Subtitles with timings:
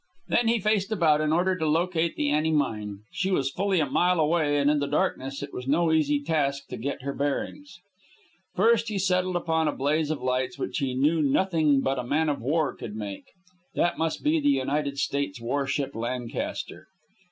[0.29, 3.01] Then he faced about in order to locate the Annie Mine.
[3.11, 6.63] She was fully a mile away, and in the darkness it was no easy task
[6.69, 7.77] to get her bearings.
[8.55, 12.29] First, he settled upon a blaze of lights which he knew nothing but a man
[12.29, 13.25] of war could make.
[13.75, 16.87] That must be the United States war ship Lancaster.